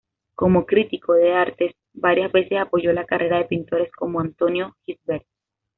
Como 0.33 0.65
crítico 0.65 1.13
de 1.13 1.31
arte 1.31 1.75
varias 1.93 2.31
veces 2.31 2.57
apoyó 2.57 2.91
la 2.91 3.05
carrera 3.05 3.37
de 3.37 3.45
pintores 3.45 3.91
como 3.91 4.19
Antonio 4.19 4.75
Gisbert. 4.83 5.27